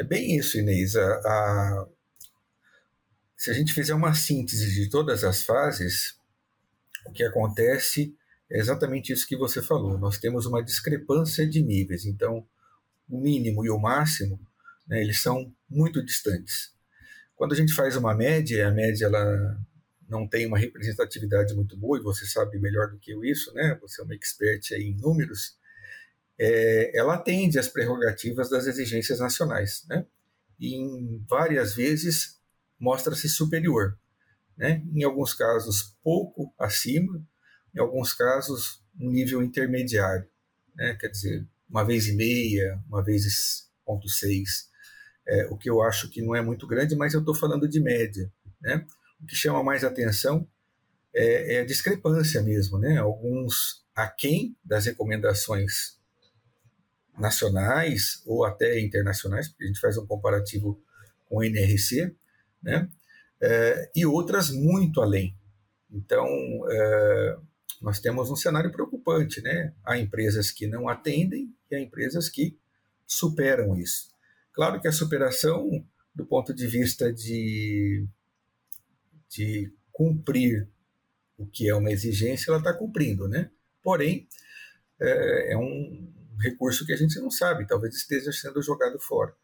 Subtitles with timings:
[0.00, 0.96] É bem isso, Inês.
[0.96, 1.88] A, a,
[3.36, 6.14] se a gente fizer uma síntese de todas as fases,
[7.06, 8.16] o que acontece
[8.50, 9.98] é exatamente isso que você falou.
[9.98, 12.06] Nós temos uma discrepância de níveis.
[12.06, 12.48] Então,
[13.10, 14.40] o mínimo e o máximo,
[14.88, 16.72] né, eles são muito distantes.
[17.36, 19.60] Quando a gente faz uma média, a média ela
[20.08, 23.78] não tem uma representatividade muito boa, e você sabe melhor do que eu isso, né?
[23.82, 25.58] Você é uma expert em números.
[26.42, 30.06] É, ela atende às prerrogativas das exigências nacionais, né?
[30.58, 32.40] E em várias vezes
[32.78, 33.98] mostra-se superior,
[34.56, 34.82] né?
[34.94, 37.22] Em alguns casos pouco acima,
[37.74, 40.26] em alguns casos um nível intermediário,
[40.74, 40.94] né?
[40.98, 44.70] Quer dizer, uma vez e meia, uma vez ponto seis,
[45.28, 47.80] é, o que eu acho que não é muito grande, mas eu estou falando de
[47.80, 48.32] média,
[48.62, 48.86] né?
[49.20, 50.48] O que chama mais atenção
[51.14, 52.96] é, é a discrepância mesmo, né?
[52.96, 55.99] Alguns aquém das recomendações
[57.18, 60.82] nacionais ou até internacionais, porque a gente faz um comparativo
[61.28, 62.14] com o NRC,
[62.62, 62.88] né?
[63.40, 65.36] É, e outras muito além.
[65.90, 66.26] Então,
[66.70, 67.36] é,
[67.80, 69.72] nós temos um cenário preocupante, né?
[69.84, 72.58] Há empresas que não atendem e há empresas que
[73.06, 74.10] superam isso.
[74.52, 78.06] Claro que a superação, do ponto de vista de
[79.30, 80.68] de cumprir
[81.38, 83.50] o que é uma exigência, ela está cumprindo, né?
[83.82, 84.28] Porém,
[85.00, 89.34] é, é, um recurso que a gente não sabe, talvez esteja sendo jogado fora.